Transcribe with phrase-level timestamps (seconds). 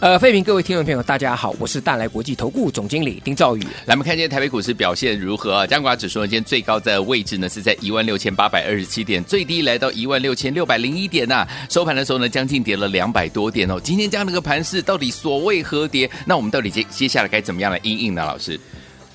[0.00, 3.62] 呃，费平，各位听众朋友，大家好，我是大来国际投顾总经理丁兆宇。
[3.86, 5.66] 来，我们看今天台北股市表现如何啊？
[5.66, 11.48] 加权指数呢，今天最高的位置呢是在一万六千八百二十七点，最低来到一万六千六百零一点呐、啊。
[11.70, 13.80] 收盘的时候呢，将近跌了两百多点哦。
[13.82, 16.10] 今天这样的一个盘势，到底所谓何跌？
[16.26, 18.22] 那我们到底接接下来该怎么样来应应呢？
[18.24, 18.60] 老师，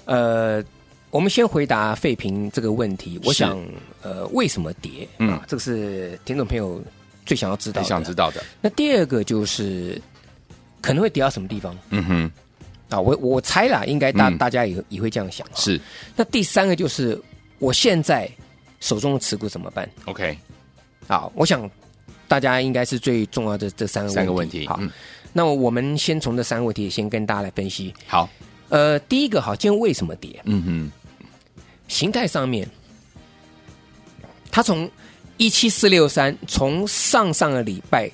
[0.06, 0.64] 呃，
[1.12, 3.20] 我们先回答费平这个问题。
[3.26, 3.60] 我想，
[4.02, 5.08] 呃，为什么跌？
[5.20, 6.82] 嗯，啊、这个是听众朋友
[7.26, 8.44] 最想要知道的，想知道的。
[8.60, 10.02] 那第二个就是。
[10.82, 11.78] 可能会跌到什么地方？
[11.90, 12.32] 嗯哼，
[12.90, 15.46] 啊，我我猜啦，应该大大家也也会这样想。
[15.56, 15.80] 是。
[16.16, 17.20] 那第三个就是，
[17.60, 18.30] 我现在
[18.80, 20.38] 手中的持股怎么办？OK。
[21.08, 21.70] 好，我想
[22.28, 24.16] 大家应该是最重要的这三个问题。
[24.16, 24.68] 三个问题。
[24.68, 24.80] 好，
[25.34, 27.94] 那我们先从这三个问题先跟大家来分析。
[28.08, 28.30] 好。
[28.70, 30.40] 呃，第一个，好，今天为什么跌？
[30.46, 30.92] 嗯哼。
[31.88, 32.70] 形态上面，
[34.52, 34.90] 它从
[35.38, 38.10] 一七四六三，从上上个礼拜。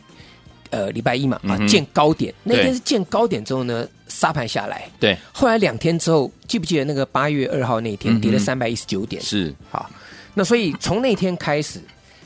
[0.75, 4.89] 呃，礼拜一嘛，啊，见高点，嗯、那天是见高点之后呢，杀盘下来。
[4.99, 9.21] 对，后来两天之后，记不记得那个八月二号那天跌了三百一十九点？
[9.21, 9.89] 是，好，
[10.33, 11.79] 那所以从那天开始，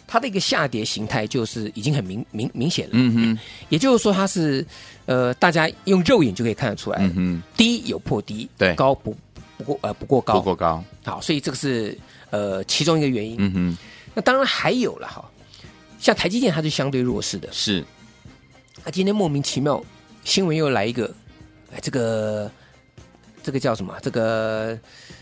[0.08, 2.94] 它的一个下跌形态就是已经很明明明显了。
[2.94, 3.40] 嗯哼，
[3.70, 4.66] 也就是说它是
[5.06, 9.16] 呃，大家用肉眼就可以看得出来，嗯哼，低有破低，对，高不
[9.60, 10.84] 不过呃不过高，不过高。
[11.06, 11.96] 好，所以这个是
[12.32, 13.36] 呃其中一个原因。
[13.38, 13.78] 嗯哼，
[14.16, 15.24] 那当然还有了哈，
[16.00, 17.86] 像台积电它是相对弱势的，是。
[18.90, 19.80] 啊，今天莫名其妙
[20.24, 21.14] 新闻又来一个，
[21.72, 22.50] 哎，这个
[23.44, 23.96] 这个叫什么？
[24.02, 24.76] 这个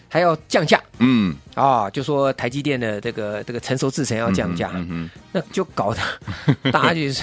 [0.08, 0.82] 还要降价？
[1.00, 6.00] 嗯，啊，就说台积电的这个这个成熟制程要降价，嗯嗯，那就搞得
[6.72, 7.22] 大家就是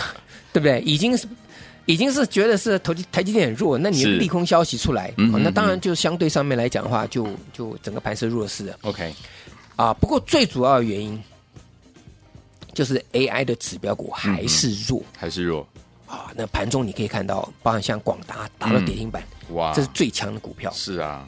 [0.52, 0.82] 对不对？
[0.82, 1.26] 已经是
[1.86, 8.78] 已经是觉得是投机台积电很弱，那你利空消息出来，嗯，那当然就相对上面来讲的话，就就整个盘是弱势的。
[8.82, 9.14] OK，
[9.76, 11.18] 啊，不过最主要的原因
[12.74, 15.66] 就是 AI 的指标股还是弱，还是弱。
[16.14, 20.70] 啊，那盘中你可以看到，包含像广达打到跌停板，嗯，哇，这是最强的股票。
[20.72, 21.26] 是啊，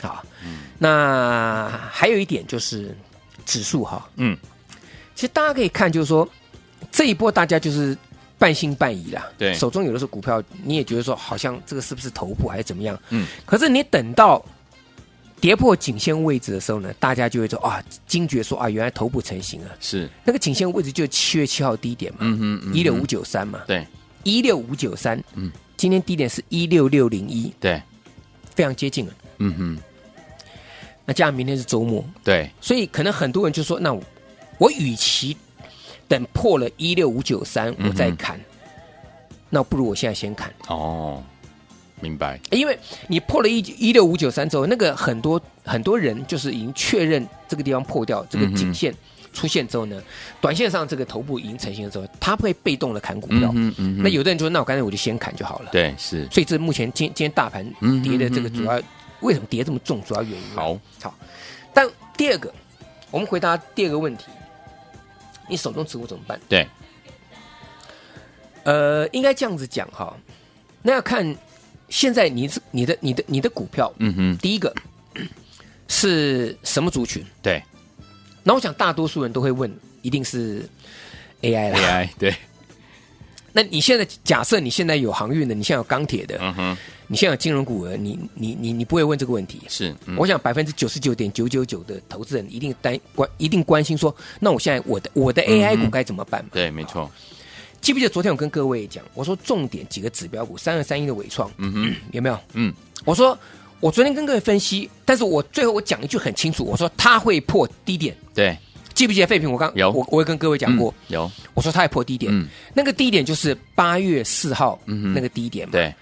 [0.00, 2.96] 好，嗯，那还有一点就是
[3.44, 4.36] 指数哈，嗯，
[5.14, 6.28] 其实大家可以看，就是说
[6.90, 7.96] 这一波大家就是
[8.38, 14.44] 半信半疑啦，对，手中有的是股票，你也觉得说好像这个是不是头部还是怎么样，嗯，可是你等到
[15.40, 20.08] 跌破颈线位置的时候呢，大家就会说啊，惊觉说啊，原来头部成型了，是。
[20.24, 23.86] 那个颈线位置就是七月七号低点嘛，嗯哼，一六五九三嘛，对。
[24.24, 27.82] 一六五九三，嗯，今天低点是一六六零一，对，
[28.54, 29.78] 非常接近了，嗯哼。
[31.04, 34.02] 那加上明天是周末，对，所以可能很多人就说，那我，
[34.58, 35.36] 我与其
[36.06, 38.44] 等破了一六五九三我再砍，嗯，
[39.50, 40.52] 那不如我现在先砍。
[40.68, 41.20] 哦，
[42.00, 42.38] 明白。
[42.52, 42.78] 因为
[43.08, 48.92] 你破了一一六五九三之后，那个很多很多人就是已经确认这个地方破掉这个颈线。
[48.92, 48.96] 嗯
[49.32, 50.02] 出现之后呢，
[50.40, 53.50] 短线上这个头部已经成型的时候，它会被动的砍股票。
[53.54, 55.70] 嗯嗯，那有的人就说，那我干脆我就先砍就好了。
[55.72, 56.28] 对，是。
[56.30, 57.64] 所以这目前今今天大盘
[58.02, 58.80] 跌的这个主要
[59.20, 60.02] 为什么跌这么重？
[60.02, 60.50] 主要原因。
[60.54, 61.18] 好，好。
[61.72, 62.52] 但第二个，
[63.10, 64.26] 我们回答第二个问题，
[65.48, 66.38] 你手中持股怎么办？
[66.48, 66.66] 对。
[68.64, 70.16] 呃，应该这样子讲哈，
[70.82, 71.36] 那要看
[71.88, 74.72] 现在你你的你的你的股票，嗯哼，第一个
[75.88, 77.24] 是什么族群？
[77.42, 77.62] 对。
[78.42, 79.72] 那我想大多数人都会问，
[80.02, 80.68] 一定是
[81.42, 81.78] AI 啦。
[81.78, 82.34] AI 对。
[83.54, 89.60] 那你现在假设你现在有航运的，你现在有钢铁的，嗯哼，你现在有金融股，你你你你不会问这个问题。
[89.68, 96.42] 是，嗯、我想百分之九十九点九九九的投资人一定担关，一定关心说，那我现在我的我的 AI 股该怎么办？
[96.50, 97.10] 对，没错。
[97.82, 102.38] 记不记得昨天我跟各位讲，我说重点几个指标股，三二三一的伟创，嗯哼，有没有？
[102.54, 102.72] 嗯，
[103.04, 103.38] 我说。
[103.82, 108.16] 我昨天跟各位分析，但是我最后我讲一句很清楚，我说它会破低点。
[108.32, 108.56] 对，
[108.94, 109.50] 记不记得废品？
[109.50, 109.90] 我刚有。
[109.90, 111.30] 我我也跟各位讲过，嗯、有。
[111.52, 112.32] 我说它会破低点。
[112.32, 115.72] 嗯，那个低点就是八月四号，嗯，那个低点嘛。
[115.72, 115.92] 对，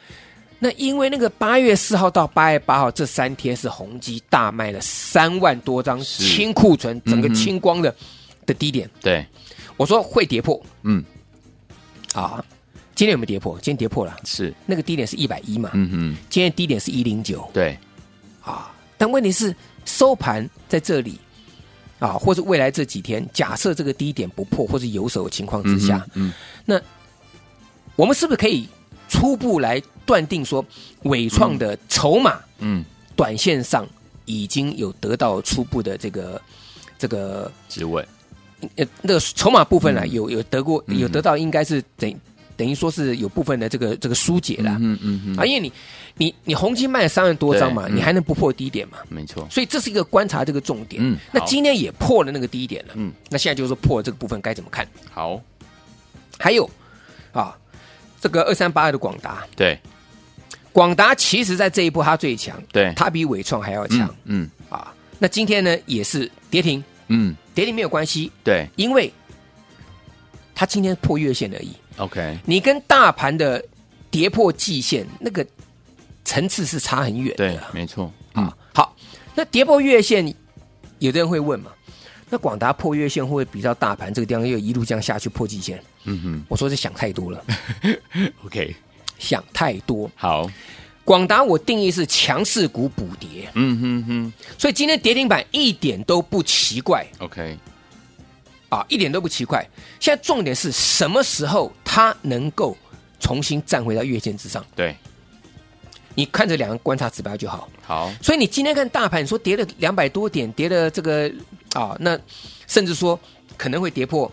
[0.59, 7.93] 那因为那个八月四号到八月八号这三天是宏基大卖了三万多张清库存，整个清光的。
[8.47, 9.25] 的低点，对，
[9.77, 11.05] 我说会跌破，嗯，
[12.15, 12.43] 啊，
[13.01, 13.55] 今天有没有跌破？
[13.63, 17.79] 今天跌破了，是，那个低点是一百一嘛，嗯哼，今天低点是一零九，对，
[18.43, 19.57] 啊，但问题是
[19.87, 21.19] 收盘在这里，
[21.99, 26.33] 啊，或者未来这几天，假设这个低点不破或者有手的情况之下，嗯，嗯，
[26.67, 26.81] 那
[27.97, 28.69] 我们是不是可以
[29.09, 30.63] 初步来断定说，
[31.05, 32.85] 伟创的筹码，嗯，
[33.17, 33.89] 短线上
[34.27, 36.39] 已经有得到初步的这个
[36.99, 38.07] 这个职位，
[38.77, 40.13] 呃，那个筹码部分呢，嗯。
[40.13, 42.15] 有有得过，有得到，应该是等
[42.61, 45.73] 等于说是有部分的这个这个疏解了，嗯嗯嗯，啊，因为你
[46.19, 48.99] 你你红金卖了三万多张嘛，你还能不破低点嘛？
[49.09, 51.03] 没错，所以这是一个观察这个重点。
[51.03, 54.87] 嗯那今天也破了那个低点了，嗯，那现在就是说破了这个部分该怎么看？
[55.11, 55.41] 好，
[56.39, 56.69] 还有
[57.33, 57.57] 啊，
[58.21, 59.79] 这个二三八二的广达，对。
[60.71, 64.15] 广达其实在这一波它最强，对，它比伟创还要强。
[64.25, 64.51] 嗯。
[64.69, 64.93] 啊。
[65.19, 68.69] 那今天呢也是跌停，嗯，跌停没有关系，对。
[68.77, 69.11] 因为
[70.55, 71.73] 它今天破月线而已。
[71.97, 73.63] ，OK，你跟大盘的
[74.11, 75.47] 跌破季线那个
[76.25, 77.37] 层次是差很远的。
[77.37, 78.45] 对，没错，嗯。
[78.45, 78.97] 啊，好，
[79.35, 80.27] 那跌破月线，
[80.99, 81.71] 有的人会问嘛，
[82.29, 85.83] 那广达破月线会不会比较大盘这个地方又一路这样下去破季线？
[86.05, 86.45] 嗯哼。
[86.49, 87.45] 我说是想太多了，，
[88.45, 88.75] OK，
[89.19, 90.11] 想太多。
[90.15, 90.51] 好，
[91.05, 94.33] 广达我定义是强势股补跌，嗯哼哼。
[94.57, 97.59] 所以今天跌停板一点都不奇怪，OK，
[98.71, 99.63] 啊，一点都不奇怪。
[100.01, 102.75] 现在重点是什么时候它能够
[103.21, 104.65] 重新站回到月线之上？
[104.75, 104.97] 对，
[106.15, 107.69] 你看这两个观察指标就好。
[107.85, 111.31] 好，所以你今天看大盘，你说跌了两百多点，跌了这个
[111.75, 112.19] 啊，那
[112.67, 113.19] 甚至说
[113.57, 114.31] 可能会跌破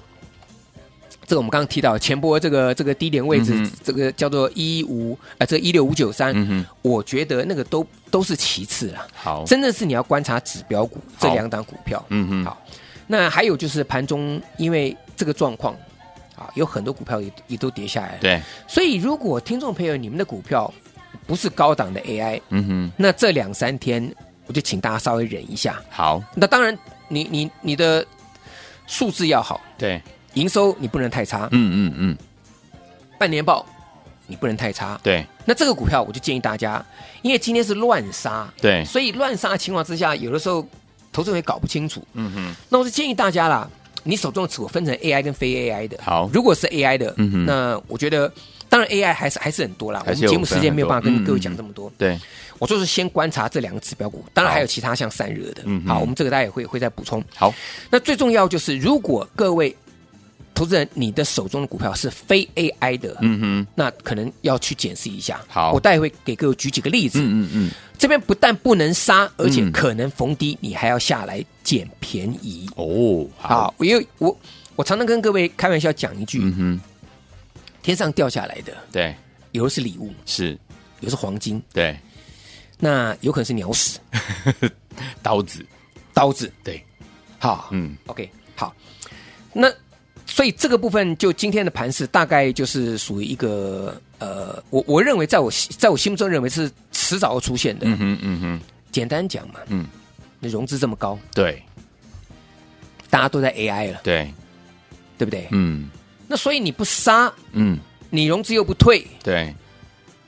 [1.26, 12.62] 这个我们刚刚提到前波这个这个低点位置，嗯这个叫做一五啊，这一六五九三，嗯，我觉得那个都都是其次啦，好，真的是你要观察指标股这两档股票，嗯哼，好，
[13.08, 15.74] 那还有就是盘中因为这个状况
[16.36, 20.72] 啊，有很多股票也也都跌下来了，对，所以如果听众朋友你们的股票
[21.26, 24.14] 不是高档的 AI，嗯哼，那这两三天，
[24.46, 25.82] 我就请大家稍微忍一下。
[25.90, 26.78] 好，那当然
[27.08, 28.06] 你，你你的
[28.86, 30.02] 数字要好，对，
[30.36, 32.18] 营收你不能太差，嗯嗯嗯，
[33.18, 33.66] 半年报
[34.28, 35.00] 你不能太差。
[35.02, 35.26] 对。
[35.46, 36.86] 那这个股票，我就建议大家，
[37.22, 40.66] 因为今天是乱杀，对，所以乱杀的情况之下，有的时候
[41.18, 42.06] 投资人也搞不清楚。
[42.14, 43.68] 嗯哼，那我是建议大家啦，
[44.04, 45.98] 你手中的持股分成 AI 跟非 AI 的。
[46.00, 48.32] 好如果是 AI 的，嗯哼那我觉得。
[48.70, 50.04] 当然，AI 还是还是很多啦。
[50.06, 51.90] 我们节目时间没有办法跟各位讲这么多。
[51.98, 52.20] 对，
[52.60, 55.62] 我就是先观察这两个指标股，当然还有其他像散热的。
[55.64, 57.24] 嗯哼好，我们这个大家也会会再补充。
[57.34, 57.54] 好，
[57.90, 59.74] 那最重要就是，如果各位
[60.58, 65.40] 投资人你的手中的股票是非 AI 的，嗯哼，那可能要去检视一下。
[65.48, 65.72] 好。
[65.72, 67.20] 我待会会给各位举几个例子。
[67.22, 72.68] 嗯嗯嗯，这边不但不能杀，而且嗯可能逢低你还要下来捡便宜。
[72.76, 74.36] 哦，好，，因为我
[74.76, 76.82] 我常常跟各位开玩笑讲一句：嗯哼，
[77.84, 79.16] 天上掉下来的，对，
[79.52, 80.58] 有的是礼物，是，
[81.02, 81.96] 有的是黄金，对，
[82.80, 84.00] 那有可能是鸟屎、
[85.22, 85.64] 刀子，
[86.16, 86.52] 刀子。
[86.64, 86.84] 对，
[87.38, 88.76] 好，嗯，OK，好，
[89.54, 89.72] 那
[90.38, 95.50] 所以这个部分就今天的盘势大概就是属于一个呃，我我认为在我
[95.80, 97.88] 在我心目中认为是迟早要出现的。
[97.88, 98.60] 嗯哼嗯哼，
[98.92, 99.88] 简单讲嘛，嗯，
[100.40, 101.60] 那融资这么高，对。
[103.10, 104.32] 大家都在 AI 了，对，
[105.18, 105.48] 对不对？
[105.50, 105.90] 嗯。
[106.28, 107.80] 那所以你不杀，嗯，
[108.12, 109.52] 你融资又不退，对，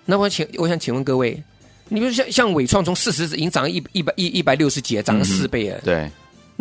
[0.05, 1.39] 那我请我想请问各位，
[1.87, 6.09] 你比如像像伟创从四十已经涨了一一百一一百六十几了，涨了四倍了，对，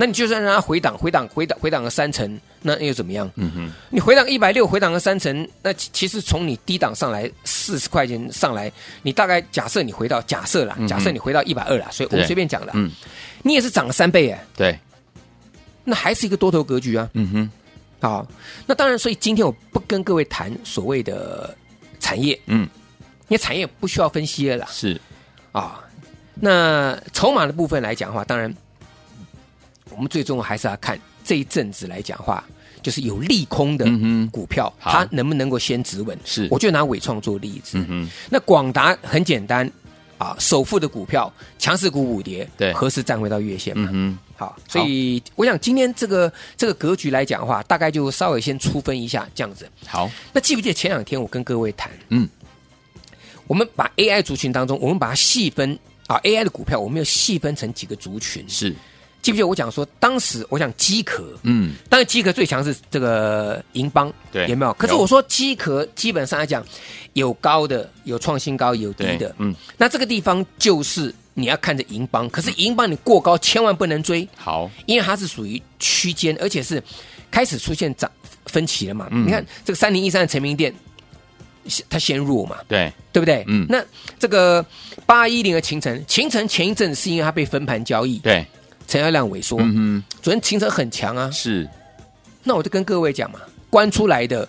[0.00, 3.28] 那你就算让它回档回档回档回档个三成，那又怎么样？
[3.34, 8.70] 嗯哼，你回档一百六，回档个三成，那其其实从你低档上来四十块钱上来，
[9.02, 12.88] 你大概假设你回到假设啦，嗯假设你回到一百二啦，所以我们随便讲的，嗯，
[13.42, 14.78] 你也是涨了三倍哎，对，
[15.82, 17.10] 那还是一个多头格局啊。
[17.14, 17.50] 嗯哼，
[18.00, 18.24] 好，
[18.66, 21.52] 那当然，所以今天我不跟各位谈所谓的
[21.98, 22.60] 产业，嗯，
[23.26, 24.68] 因为产业不需要分析了啦。
[24.70, 25.00] 是，
[25.50, 25.80] 啊。
[26.40, 28.54] 那筹码的部分来讲的话，当然
[29.90, 32.44] 我们最终还是要看这一阵子来讲的话，
[32.82, 33.84] 就是有利空的
[34.30, 36.18] 股票，好它能不能够先止稳？
[36.24, 37.78] 是我就拿伟创做例子。
[37.78, 39.70] 嗯哼，那广达很简单
[40.16, 43.88] 啊，首富的股票，强势股补跌，对何时站回到月线嘛？
[43.92, 49.68] 嗯，好，所以我想今天这个这个格局来讲的话，大概就稍微先粗分一下这样子。
[49.86, 52.28] 好，那记不记得前两天我跟各位谈，嗯，
[53.46, 58.44] 我们把 AI 族群当中，我们把它细分啊，AI 的股票我们又细分成几个族群。
[58.48, 58.74] 是，
[59.20, 64.46] 记不记得我讲说，当时我讲机壳，嗯，当然机壳最强是这个银邦，对。
[64.46, 64.72] 有没有？
[64.74, 66.64] 可是我说机壳基本上来讲，
[67.14, 74.26] 有高的，有创新高，有低的，嗯，那这个地方就是你要看着银邦，可是银邦你过高千万不能追。
[74.36, 76.82] 好，因为它是属于区间，而且是
[77.30, 78.10] 开始出现涨
[78.46, 79.08] 分歧了嘛。
[79.10, 80.74] 嗯、你看这个三零一三的成名店，
[81.90, 82.92] 它先弱嘛，对。
[83.10, 83.42] 对不对？
[83.48, 83.84] 嗯，那
[84.16, 84.64] 这个
[85.04, 88.46] 八一零的秦城，秦城前一阵子是因为它被分盘交易，对，
[88.88, 89.58] 成交量萎缩。
[90.20, 91.68] 昨天秦诚很强啊，是。
[92.42, 93.38] 那我就跟各位讲嘛，
[93.70, 94.48] 关出来的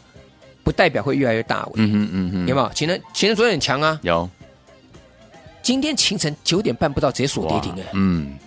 [0.63, 1.67] 不代表会越来越大。
[1.75, 2.71] 嗯哼嗯哼，有没有？
[2.73, 4.27] 秦诚秦诚昨天很强啊，有。
[5.61, 8.37] 今天清晨九点半不到直接锁跌停了，嗯，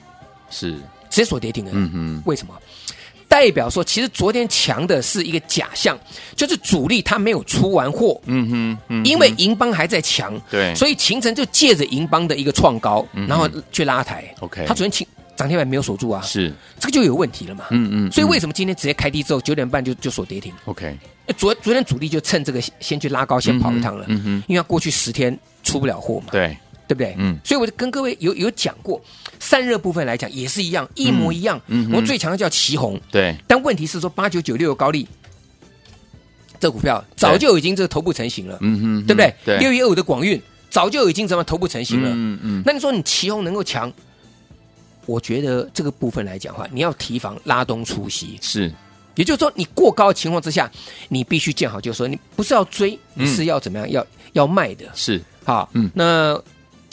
[0.50, 0.72] 是。
[1.10, 2.54] 直接锁跌停了，嗯哼，为什么？
[3.28, 5.98] 代表说其实昨天强的是一个假象，
[6.34, 20.96] 就是主力他没有出完货，嗯哼，嗯哼，因为银邦还在强，对，所以清晨就借着银邦的一个创高，嗯、然后去拉抬，OK，他昨天清涨停板没有锁住啊，是这个就有问题了嘛，嗯嗯，所以为什么今天直接开低之后九点半就就锁跌停？OK，
[21.36, 26.56] 昨昨天主力就趁这个先去拉高，先跑一趟了，嗯哼，因为他过去十天出不了货嘛，对。
[26.88, 27.14] 对不对？
[27.16, 29.00] 嗯，所以我就跟各位有有讲过，
[29.38, 31.58] 散热部分来讲也是一样，一模一样。
[31.68, 33.34] 嗯，我最强的叫奇红，对。
[33.46, 35.08] 但问题是说八九九六的高利，
[36.60, 38.58] 这股票早就已经这个头部成型了。
[38.60, 39.34] 嗯哼，对不对？
[39.42, 39.58] 对。
[39.58, 42.10] 六一二五的广运早就已经什么头部成型了？
[42.10, 42.62] 嗯嗯。
[42.66, 43.90] 那你说你奇红能够强？
[45.06, 48.38] 我觉得这个部分来讲的话，你要提防拉东出西。
[48.40, 48.72] 是，
[49.14, 50.70] 也就是说，你过高的情况之下，
[51.08, 52.06] 你必须见好就收。
[52.06, 53.90] 你不是要追，你是要怎么样？
[53.90, 54.86] 要要卖的。
[54.94, 55.20] 是。
[55.44, 56.40] 好，嗯，那。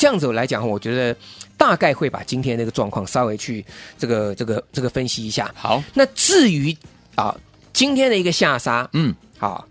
[0.01, 1.13] 这样子来讲，我觉得
[1.57, 3.65] 大概会把今天那个状况稍微去
[3.97, 5.53] 这个这个这个分析一下。
[5.53, 6.73] 好，那至于
[7.15, 7.35] 啊
[7.73, 9.67] 今天的一个下杀，嗯，好，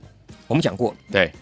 [0.47, 1.33] 我们讲过，对，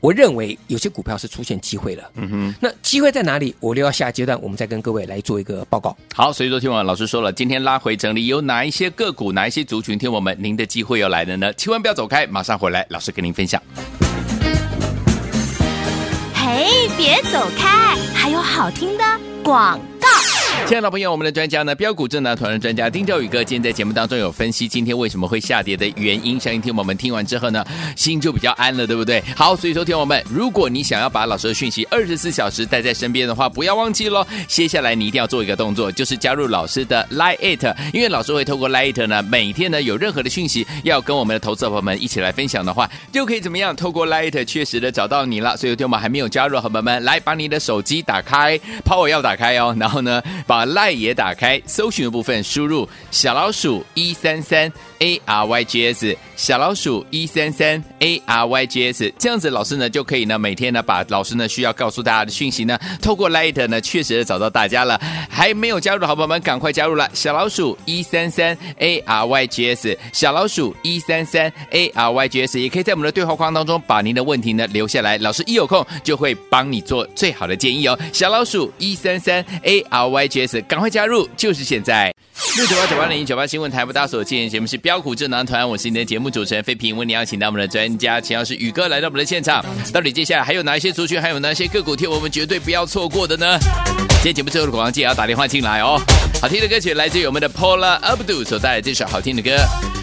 [0.00, 2.10] 我认为有些股票是出现机会了。
[2.14, 3.54] 嗯哼，那机会在哪里？
[3.60, 5.94] 我留到下阶段，我们再跟各位来做一个报告。
[6.14, 11.52] 好，所以说听完老师说了，今天拉回整理有哪一些个股，哪一些族群，听我们您的机会要来了呢？
[11.52, 13.62] 千万不要走开，马上回来，老师跟您分享。
[16.34, 19.04] 嘿，别走开，还有好听的
[19.44, 20.08] 广告。
[20.66, 26.38] 亲爱的朋友，我们的专家呢，标股智囊团的专家丁兆宇哥，今天在节目当中有分析今天为什么会下跌的原因。
[26.38, 27.64] 相信听我们听完之后呢，
[27.96, 29.20] 心就比较安了，对不对？
[29.34, 34.24] 好，所以说听我们，如果你想要把老师的讯息二十四小时带在身边的话，不要忘记喽。
[34.46, 43.74] 接下来你一定要做一个动作，就是加入老师的 Line，因为老师会透过 Line 呢，每天呢有任何的讯息要跟我们的投资者朋友们一起来分享的话，就可以怎么样？
[43.74, 45.56] 透过 Line 确实的找到你了。
[45.56, 54.68] 所以听我们还没有加入的朋友们，来把你的手机打开，Power 要打开哦，然后呢，把 lie 也打开，搜寻的部分输入小老鼠一三三
[55.00, 65.00] A R Y G S，小老鼠一三三 A R Y G S，这样子老师呢就可以呢每天呢把老师呢需要告诉大家的讯息呢，透过 Light 呢确实找到大家了。
[65.28, 77.98] 还没有加入的好朋友们赶快加入了，小老鼠一三三 A R Y G S，小老鼠一三三 A R Y G S，也可以在我们的对话框当中把您的问题呢留下来，老师一有空就会帮你做最好的建议哦。
[78.12, 81.26] 小老鼠一三三 A R Y G S，赶快加入。
[81.36, 82.14] 就是现在，
[82.56, 89.64] 六九八九八零九八新闻台不大所见节目是飙股智囊团，我是你的节目主持人费平，为你邀请到我们的专家，请老师宇哥来到我们的现场。
[89.92, 93.56] 到底接下来还有哪一些族群，还有哪些个股，听我们绝对不要错过的呢？
[94.14, 95.96] 今天节目最后的广告记得要打电话进来哦。
[96.42, 99.56] 好听的歌曲来自于我们的 Paula Abdul 所带来这首好听的歌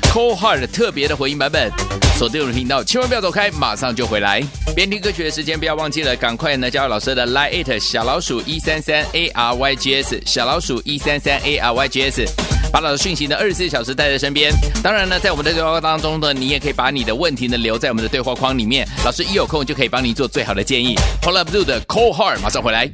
[0.03, 1.69] ，Cold Heart 特别的回音版本。
[2.17, 4.41] 锁定我们频道，千万不要走开，马上就回来。
[4.73, 12.25] 边听歌曲的时间不要忘记了，赶快呢加入老师的 Line it 小老鼠一三三 A R Y G S 小老鼠一三三 A R Y G S，
[12.71, 14.51] 把老师讯息呢二十四小时带在身边。
[14.83, 20.95] 当然呢，在我们的对话框当中呢，你也可以把你的问题呢留在我们的对话框里面，老师一有空就可以帮你做最好的建议。
[21.21, 22.89] Pull up, do the call hard，马上回来。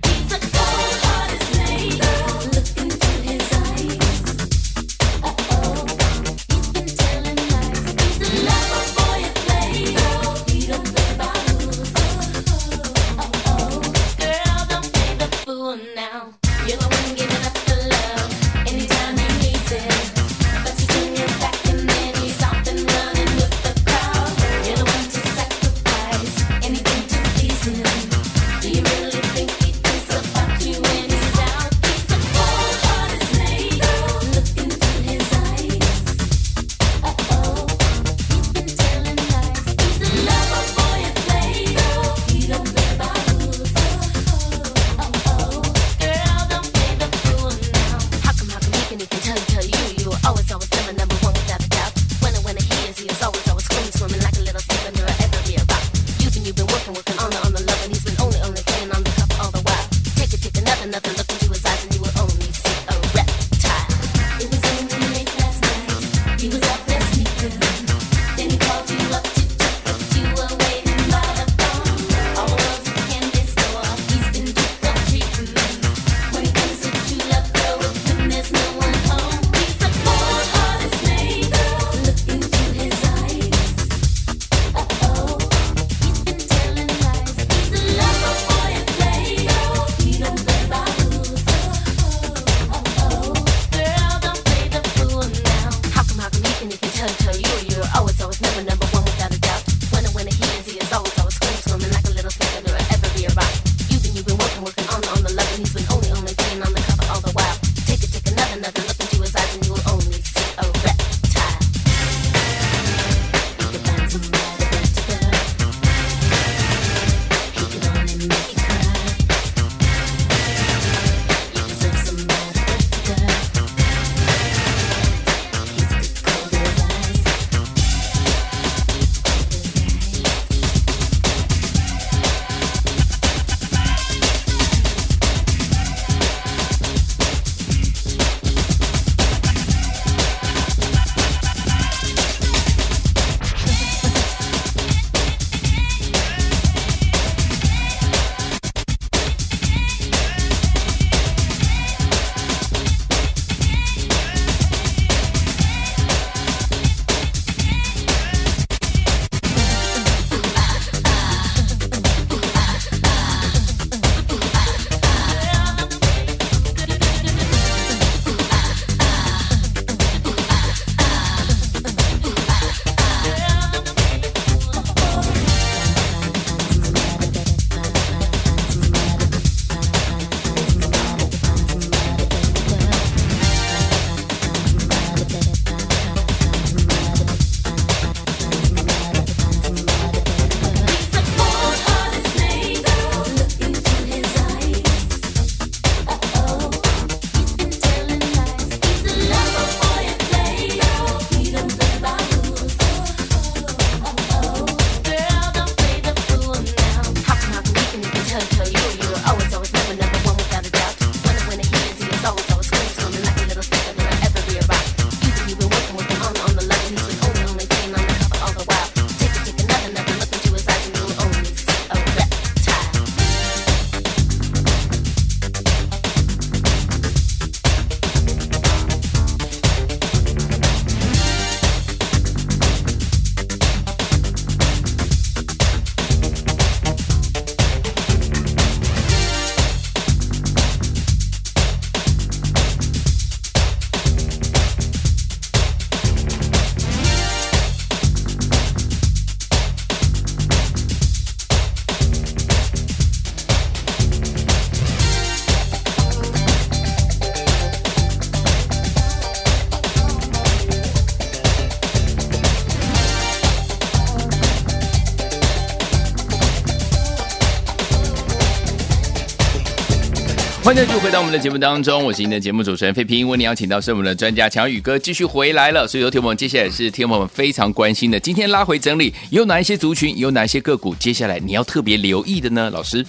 [271.13, 273.29] 到我们的节目当中，我是您的节目主持人费平。
[273.29, 275.87] 为您邀请到是我们的专家强宇哥继续回来了。
[275.87, 282.67] 所以，有听我们接下来是听我们非常关心的，今天拉回整理有哪一些族群，有哪一些个股，接下来你要特别留意的呢？
[282.71, 283.05] 老师，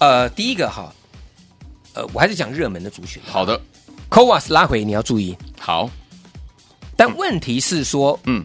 [0.00, 0.92] 呃，第一个哈，
[1.94, 3.22] 呃，我还是讲热门的族群。
[3.24, 3.58] 好的
[4.10, 5.88] c o v a s 拉回你要注意，好，
[6.94, 8.44] 但问题是说，嗯，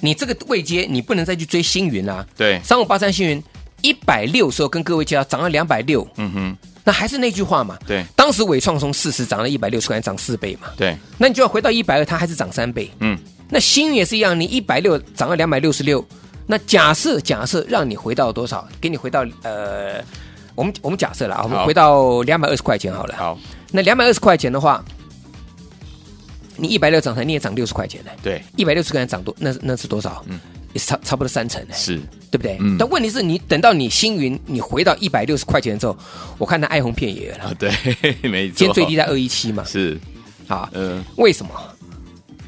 [0.00, 2.26] 你这个位阶你不能再去追星云啊。
[2.36, 3.42] 对，三五八三星云
[3.80, 6.56] 一百六时候跟各位介绍涨到两百六，嗯哼，
[6.90, 13.16] 那还是那句话嘛，对，当时伟创从四十涨了一百六十块钱，涨四倍嘛，对，那你就要回到一百二，它还是涨三倍，嗯，
[13.48, 16.04] 那星云也是一样，你一百六涨了两百六十六，
[16.48, 18.66] 那假设假设让你回到多少？
[18.80, 20.02] 给你回到呃，
[20.56, 23.38] 我们我们假设了啊，我们回到两百二十块钱好了，好，
[23.70, 24.84] 那两百二十块钱的话，
[26.56, 30.24] 你一百六涨台你也涨六十块钱呢，对，一百六十块钱涨多，那那是多少？
[30.26, 30.40] 嗯，
[30.72, 31.98] 也是差差不多三成呢，是，
[32.30, 32.56] 对不对？
[32.60, 32.76] 嗯。
[32.78, 35.96] 但问题是你等到你星云你回到一百六十块钱之后，
[36.38, 37.70] 我看它哀鸿遍野了，啊，对，
[38.28, 39.98] 没错，今天最低在二一七嘛，是，
[40.46, 41.04] 啊，嗯。
[41.16, 41.52] 为什么？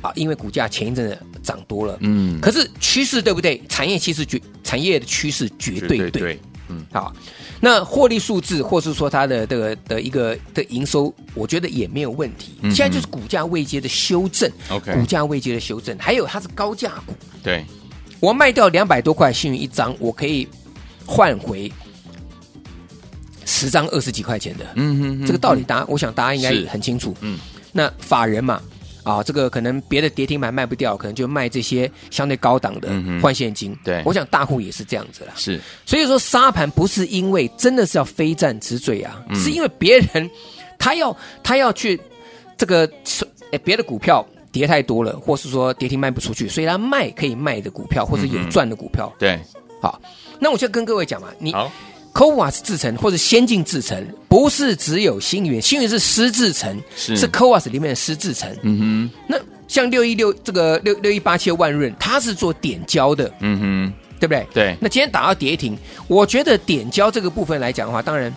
[0.03, 3.63] 啊，因为股价前一阵子涨多了，嗯，可是趋势对不对？
[3.69, 7.15] 产业其实绝产业的趋势绝对对，嗯，好，
[7.61, 12.55] 那获利数字或是说它的这个的一个的营收，我觉得也没有问题。
[12.63, 14.51] 现在就是股价未接的修正。
[14.71, 17.65] OK 股价未接的修正，还有它是高价股，对，
[18.23, 20.47] 我卖掉两百多块幸运一张，我可以
[21.05, 21.71] 换回
[23.45, 27.13] 十张二十几块钱的，嗯哼哼这个道理大家，我想大家应该很清楚。
[27.21, 27.41] 嗯，
[27.73, 28.63] 那法人嘛，
[29.03, 33.77] 啊，这个可能别的跌停板卖不掉，可能就卖这些相对高档的换现金。
[33.83, 34.01] 对。
[34.05, 35.33] 我想大户也是这样子啦。
[35.35, 39.41] 是，所以说沙盘不是因为真的是要非战之罪啊，嗯。
[39.41, 40.31] 是因为别人
[40.79, 42.01] 他要他要去
[42.57, 42.89] 这个
[43.51, 49.11] 诶别的股票跌太多了，或是说跌停卖不出去，所以他卖可以卖的股票或者有赚的股票。
[49.19, 49.41] 对，
[49.81, 49.99] 好，
[50.39, 51.73] 那我就跟各位讲嘛，你好
[52.15, 58.55] ，c o v a s 制成或者先进制成，不是只有星云，星云是湿制成，是是 c o v a s 里面的湿制成。
[58.61, 64.47] 嗯哼那像六一六这个六六一八七的万润，它是做点胶的，嗯哼，对不对？
[64.53, 64.77] 对。
[64.79, 65.75] 那今天打到跌停，
[66.09, 68.35] 我觉得点胶这个部分来讲的话，当然，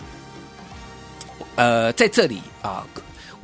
[1.56, 2.88] 呃，在这里啊。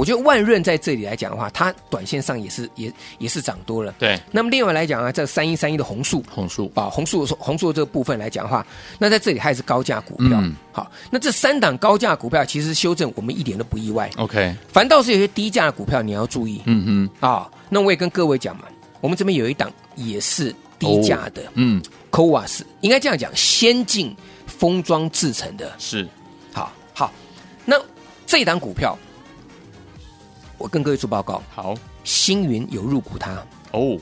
[0.02, 3.94] 我觉得万润在这里来讲的话，它短线上也是也也是涨多了。
[4.00, 4.20] 对。
[4.32, 8.66] 那么另外来讲啊，这三一三一的红树，红树啊，红树红树这个部分来讲的话，
[8.98, 10.40] 那在这里还是高价股票。
[10.42, 10.56] 嗯。
[10.72, 14.10] 好，那这三档高价股票其实修正我们一点都不意外。
[14.18, 14.56] OK。
[14.70, 16.64] 反倒是有些低价的股票你要注意。
[16.66, 17.10] 嗯嗯。
[17.20, 18.64] 啊，那我也跟各位讲嘛，
[19.02, 21.44] 我们这边有一档也是低价的。
[21.44, 21.84] 哦、嗯。
[22.10, 24.16] CoWoS 应该这样讲，先进
[24.48, 25.72] 封装制成的。
[25.78, 26.10] 是。
[26.52, 27.14] 好好，
[27.66, 27.80] 那
[28.26, 28.98] 这档股票。
[30.62, 33.98] 我跟各位做报告，好，星云有入股它哦，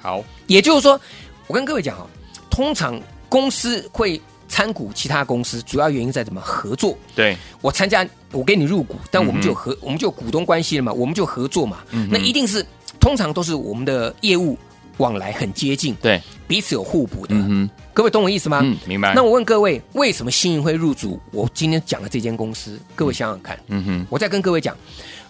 [0.00, 1.00] 好，也就是说，
[1.46, 2.06] 我跟各位讲啊，
[2.50, 6.40] 通常公司会参股其他公司，主要原因在怎么？
[6.40, 6.98] 合作？
[7.14, 12.66] 对，我参加，我给你入股，但我们就合，嗯、我们就股东关系了嘛，我们就合作嘛，嗯、那一定是
[12.98, 14.58] 通常都是我们的业务
[14.98, 17.34] 往来很接近，对，彼此有互补的。
[17.34, 18.60] 嗯，各位懂我意思吗？
[18.62, 19.14] 嗯，明白。
[19.14, 21.20] 那我问各位，为什么星云会入主？
[21.32, 23.58] 我今天讲的这间公司，各位想想看。
[23.68, 24.76] 嗯哼，我再跟各位讲。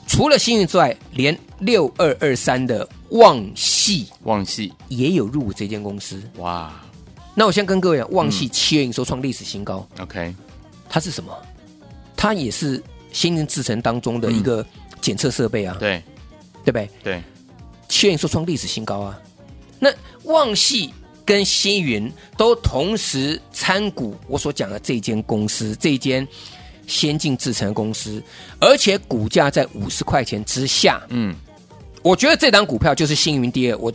[0.09, 6.21] 除了星云之外，连六二二三的旺系，旺系也有入股这间公司。
[6.39, 6.73] 哇！
[7.35, 9.87] 那我先跟各位讲，旺系七月营收创历史新高。
[10.01, 10.35] OK，
[10.89, 11.33] 它是什么？
[12.17, 14.67] 它也是先进制程当中的一个
[15.01, 15.77] 检测设备啊。
[15.79, 16.03] 对，
[16.65, 16.91] 对不对？
[17.05, 17.23] 对，
[17.89, 19.19] 七月营收创历史新高啊。
[19.83, 19.93] 那
[20.31, 26.25] 旺系跟星云都同时参股，我所讲的这间公司，这间。
[26.85, 28.21] 先进制成公司，
[28.59, 31.01] 而且股价在五十块钱之下。
[31.11, 31.33] 嗯，
[32.03, 33.79] 我觉得这档股票就是星云第二。
[33.79, 33.91] 我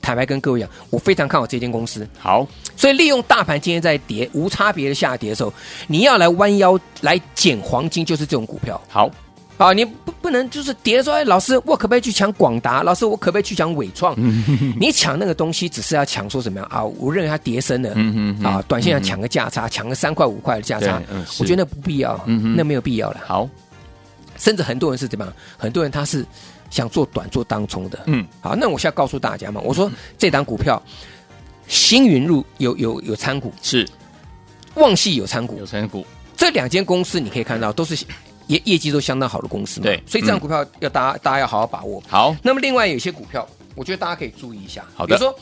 [0.00, 2.08] 坦白跟各位讲，我非常看好这间公司。
[2.16, 5.52] 好，所以利用大盘今天在跌，无差别的下跌的时候，
[5.88, 8.80] 你要来弯腰来捡黄金，就是这种股票。
[8.88, 9.10] 好。
[9.60, 12.82] 啊，你不不能就是跌的时候，哎，老师，我可不可以去抢广达？
[12.82, 14.14] 老师，我可不可以去抢纬创？
[14.80, 16.82] 你抢那个东西，只是要抢说什么样啊？
[16.82, 17.90] 我认为它叠升了，
[18.42, 21.02] 啊，短线要抢个价差，抢个三块五块的价差，
[21.38, 23.20] 我觉得那不必要，那没有必要了。
[23.26, 23.46] 好，
[24.38, 25.34] 甚至很多人是怎么样？
[25.58, 26.24] 很多人他是
[26.70, 27.98] 想做短做当冲的。
[28.06, 30.82] 嗯，好，那我现在告诉大家嘛，我说这档股票，
[31.68, 33.86] 星云入有有有参股，是
[34.76, 38.06] 旺系有参股，有参股，这两间公司你可以看到都是。
[38.50, 42.02] 业业绩都相当好的公司嘛，对，所以这样股票要大家、嗯、大家要好好把握。
[42.08, 44.84] 好，那么另外有些股票，我觉得大家可以注意一下。
[44.94, 45.38] 好的，比如说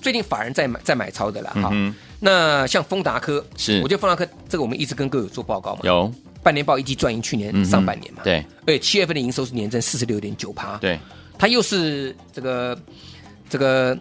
[0.00, 6.12] 最近法人在买在买超的啦，哈、嗯，那像丰达科是，我觉得丰达科这个我们一直跟各位做报告嘛，有。
[6.42, 10.98] 半年报一季赚赢去年上半年嘛，嗯、对，而且七月份的营收是年增四十六点九趴，对，
[11.38, 12.76] 它又是这个
[13.48, 13.96] 这个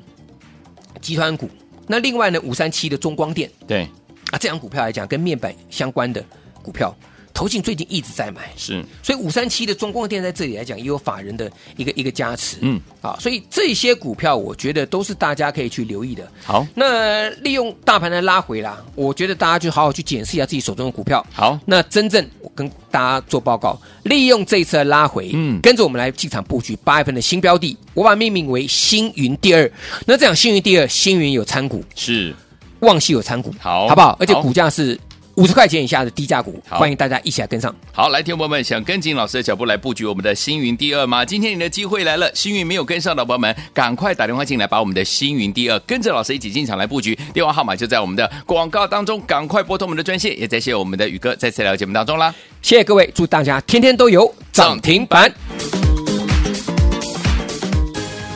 [1.01, 1.47] 集团股。
[1.87, 3.87] 那另外呢，五三七的中光电，对。
[4.31, 6.23] 啊，这样股票来讲跟面板相关的
[6.63, 6.95] 股票。
[7.33, 16.29] 投信最近一直在买，是，所以五三七的中光电在这里来讲也有法人的一个一个加持，嗯，啊，所以这些股票我觉得都是大家可以去留意的。
[16.43, 21.25] 好，那利用大盘的拉回啦，我觉得大家就好好去检视一下自己手中的股票。
[21.33, 29.71] 好，那真正我跟大家做报告，利用这一次的拉回，嗯，跟着我们来进场布局八月份的新标的，我把命名为星云第二。
[30.05, 32.35] 那这样星云第二，星云有参股，是，
[32.81, 34.17] 旺系有参股，好，好不好？
[34.19, 34.99] 而且股价是。
[35.35, 37.73] 五十块钱以下的低价股，欢迎大家一起来跟上。
[37.91, 41.23] 好，来，听众朋友们，想跟紧老师的脚步来布局我们的星云第二吗？
[41.23, 47.17] 今天你的机会来了，星云没有跟上的朋友们，赶快打电话进来，把我们的星云第二跟着老师一起进场来布局。
[47.33, 50.37] 电话号码就在我们的广告当中，赶快拨通我们的专线。
[50.39, 55.33] 也再谢谢我们的宇哥再次来到节目当中啦，谢谢各位，祝大家天天都有涨停板。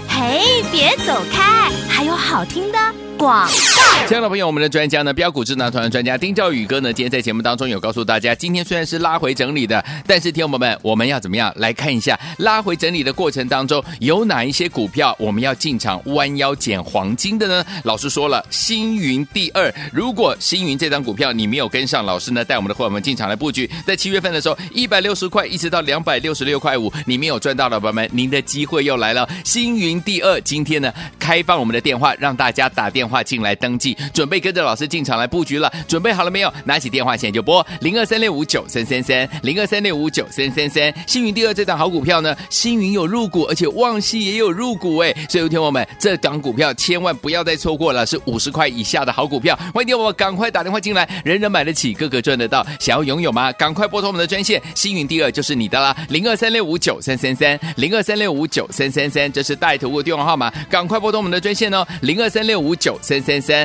[0.07, 2.79] 嘿，别走开，还有好听的。
[3.17, 3.74] 广告，
[4.07, 17.65] 亲爱的朋友，我们的专家呢，标股智囊团的专家丁兆宇哥呢，今天在节目当中有告诉大家，今天虽然是拉回整理的，但是听众朋友们，我们要怎么样来看一下拉回整理的过程当中，有哪一些股票我们要进场弯腰捡黄金的呢？
[17.83, 29.27] 老师说了，星云第二，如果星云这张股票你没有跟上，老师呢带我们的伙伴们进场来布局，在七月份的时候，一百六十块一直到两百六十六块五，你没有赚到的伙伴们，您的机会又来了。
[29.43, 32.85] 星云第二，今天呢开放我们的电话，让大家打。
[32.95, 35.71] 电话进来登记，准备跟着老师进场来布局了。
[35.87, 36.51] 准备好了没有？
[36.63, 40.93] 拿起电话线就拨零二三六五九三三三零二三六五九三三三。
[41.07, 45.13] 星云第二这档好股票呢，星云有入股，而且旺西也有入股哎。
[45.29, 49.55] 所以听我们，这档股票千万不要再错过了，是五十块以下的好股票。
[49.73, 52.65] 欢迎听我赶快打电话进来，人人买得起，个个赚得到。
[52.79, 53.51] 想要拥有吗？
[53.53, 62.95] 赶快拨通我们的专线，星云第二就是你的啦，零二三六五九三三三零二三六五九三三三，这是带头的电话号码，赶快拨通我们的专线哦，零二三六五九。
[63.01, 63.64] 三三三